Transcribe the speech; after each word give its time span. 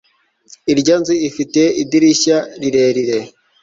irya 0.71 0.95
nzu 1.01 1.13
ifite 1.29 1.61
idirishya 1.81 2.37
rirerire 2.61 3.17